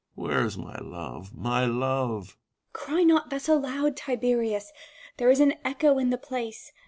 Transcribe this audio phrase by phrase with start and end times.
[0.15, 2.35] Where is my love?— my love?
[2.73, 2.73] Vipsania.
[2.73, 4.71] Cry not thus aloud, Tiberius!
[5.17, 6.71] there is an echo in the place.